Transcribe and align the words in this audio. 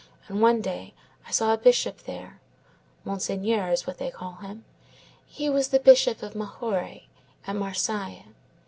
And 0.27 0.41
one 0.41 0.61
day 0.61 0.95
I 1.27 1.31
saw 1.31 1.53
a 1.53 1.57
bishop 1.59 2.05
there. 2.05 2.41
Monseigneur 3.05 3.69
is 3.69 3.85
what 3.85 3.99
they 3.99 4.09
call 4.09 4.33
him. 4.37 4.65
He 5.27 5.47
was 5.47 5.67
the 5.67 5.79
Bishop 5.79 6.23
of 6.23 6.33
Majore 6.33 7.01
at 7.45 7.55
Marseilles. 7.55 8.25